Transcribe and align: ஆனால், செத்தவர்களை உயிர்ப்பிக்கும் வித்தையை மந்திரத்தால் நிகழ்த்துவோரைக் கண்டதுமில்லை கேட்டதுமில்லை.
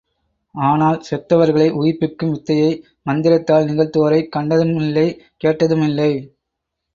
ஆனால், 0.55 1.03
செத்தவர்களை 1.09 1.67
உயிர்ப்பிக்கும் 1.71 2.31
வித்தையை 2.31 2.71
மந்திரத்தால் 3.03 3.67
நிகழ்த்துவோரைக் 3.67 4.31
கண்டதுமில்லை 4.35 5.05
கேட்டதுமில்லை. 5.43 6.11